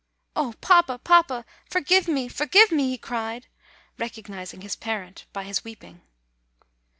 [0.35, 1.45] "Oh, papa, papa!
[1.69, 3.45] forgive me, forgive me!" he cried,
[3.99, 6.01] recognizing his parent by his weeping.